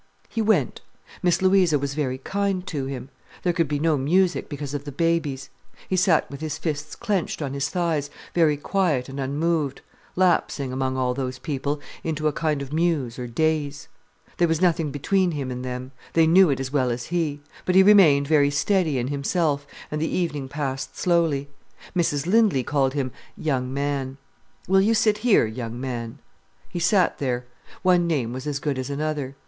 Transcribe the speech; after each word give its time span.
He 0.29 0.41
went. 0.41 0.81
Miss 1.21 1.43
Louisa 1.43 1.77
was 1.77 1.93
very 1.93 2.17
kind 2.17 2.65
to 2.65 2.87
him. 2.87 3.09
There 3.43 3.53
could 3.53 3.67
be 3.67 3.77
no 3.77 3.97
music, 3.97 4.49
because 4.49 4.73
of 4.73 4.83
the 4.83 4.91
babies. 4.91 5.51
He 5.87 5.95
sat 5.95 6.27
with 6.31 6.41
his 6.41 6.57
fists 6.57 6.95
clenched 6.95 7.39
on 7.39 7.53
his 7.53 7.69
thighs, 7.69 8.09
very 8.33 8.57
quiet 8.57 9.09
and 9.09 9.19
unmoved, 9.19 9.81
lapsing, 10.15 10.73
among 10.73 10.97
all 10.97 11.13
those 11.13 11.37
people, 11.37 11.79
into 12.03 12.27
a 12.27 12.33
kind 12.33 12.63
of 12.63 12.73
muse 12.73 13.19
or 13.19 13.27
daze. 13.27 13.87
There 14.37 14.47
was 14.47 14.59
nothing 14.59 14.89
between 14.89 15.33
him 15.33 15.51
and 15.51 15.63
them. 15.63 15.91
They 16.13 16.25
knew 16.25 16.49
it 16.49 16.59
as 16.59 16.73
well 16.73 16.89
as 16.89 17.09
he. 17.13 17.39
But 17.63 17.75
he 17.75 17.83
remained 17.83 18.25
very 18.27 18.49
steady 18.49 18.97
in 18.97 19.09
himself, 19.09 19.67
and 19.91 20.01
the 20.01 20.07
evening 20.09 20.49
passed 20.49 20.97
slowly. 20.97 21.47
Mrs 21.95 22.25
Lindley 22.25 22.63
called 22.63 22.95
him 22.95 23.11
"young 23.37 23.71
man". 23.71 24.17
"Will 24.67 24.81
you 24.81 24.95
sit 24.95 25.19
here, 25.19 25.45
young 25.45 25.79
man?" 25.79 26.17
He 26.69 26.79
sat 26.79 27.19
there. 27.19 27.45
One 27.83 28.07
name 28.07 28.33
was 28.33 28.47
as 28.47 28.57
good 28.57 28.79
as 28.79 28.89
another. 28.89 29.35